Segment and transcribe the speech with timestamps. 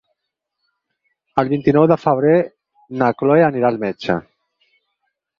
[1.41, 2.39] El vint-i-nou de febrer
[3.01, 4.15] na Chloé anirà al metge.